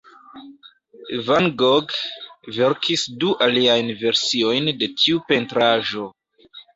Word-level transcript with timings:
Van 1.25 1.49
Gogh 1.63 1.97
verkis 2.55 3.03
du 3.23 3.29
aliajn 3.47 3.91
versiojn 3.99 4.71
de 4.81 4.89
tiu 5.03 5.21
pentraĵo. 5.29 6.07